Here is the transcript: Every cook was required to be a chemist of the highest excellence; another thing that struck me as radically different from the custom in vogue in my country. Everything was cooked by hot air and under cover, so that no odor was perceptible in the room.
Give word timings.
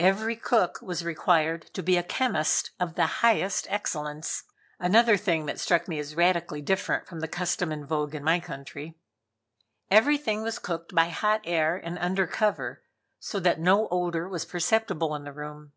Every 0.00 0.34
cook 0.34 0.80
was 0.82 1.04
required 1.04 1.72
to 1.74 1.80
be 1.80 1.96
a 1.96 2.02
chemist 2.02 2.72
of 2.80 2.96
the 2.96 3.06
highest 3.06 3.68
excellence; 3.70 4.42
another 4.80 5.16
thing 5.16 5.46
that 5.46 5.60
struck 5.60 5.86
me 5.86 6.00
as 6.00 6.16
radically 6.16 6.60
different 6.60 7.06
from 7.06 7.20
the 7.20 7.28
custom 7.28 7.70
in 7.70 7.86
vogue 7.86 8.12
in 8.12 8.24
my 8.24 8.40
country. 8.40 8.98
Everything 9.88 10.42
was 10.42 10.58
cooked 10.58 10.92
by 10.92 11.10
hot 11.10 11.42
air 11.44 11.76
and 11.76 12.00
under 12.00 12.26
cover, 12.26 12.82
so 13.20 13.38
that 13.38 13.60
no 13.60 13.86
odor 13.92 14.28
was 14.28 14.44
perceptible 14.44 15.14
in 15.14 15.22
the 15.22 15.32
room. 15.32 15.70